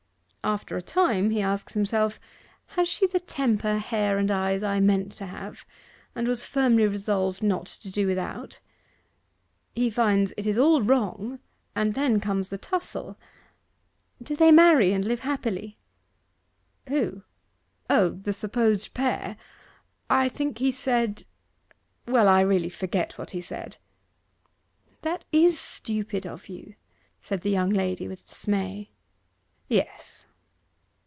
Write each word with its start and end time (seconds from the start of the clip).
After 0.43 0.75
a 0.75 0.81
time 0.81 1.29
he 1.29 1.39
asks 1.39 1.75
himself, 1.75 2.19
"Has 2.69 2.89
she 2.89 3.05
the 3.05 3.19
temper, 3.19 3.77
hair, 3.77 4.17
and 4.17 4.31
eyes 4.31 4.63
I 4.63 4.79
meant 4.79 5.11
to 5.13 5.27
have, 5.27 5.67
and 6.15 6.27
was 6.27 6.47
firmly 6.47 6.87
resolved 6.87 7.43
not 7.43 7.67
to 7.67 7.91
do 7.91 8.07
without?" 8.07 8.59
He 9.75 9.91
finds 9.91 10.33
it 10.37 10.47
is 10.47 10.57
all 10.57 10.81
wrong, 10.81 11.37
and 11.75 11.93
then 11.93 12.19
comes 12.19 12.49
the 12.49 12.57
tussle' 12.57 13.19
'Do 14.23 14.35
they 14.35 14.49
marry 14.51 14.93
and 14.93 15.05
live 15.05 15.19
happily?' 15.19 15.77
'Who? 16.89 17.21
O, 17.87 18.09
the 18.09 18.33
supposed 18.33 18.95
pair. 18.95 19.37
I 20.09 20.27
think 20.27 20.57
he 20.57 20.71
said 20.71 21.23
well, 22.07 22.27
I 22.27 22.41
really 22.41 22.69
forget 22.69 23.15
what 23.15 23.29
he 23.29 23.41
said.' 23.41 23.77
'That 25.03 25.23
is 25.31 25.59
stupid 25.59 26.25
of 26.25 26.49
you!' 26.49 26.73
said 27.21 27.41
the 27.41 27.51
young 27.51 27.69
lady 27.69 28.07
with 28.07 28.25
dismay. 28.25 28.89
'Yes. 29.69 30.25